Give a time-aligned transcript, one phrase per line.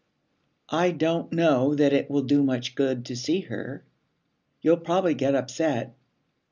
[0.69, 3.85] 'I don't know that it will do you much good to see her.
[4.63, 5.95] You'll probably get upset.'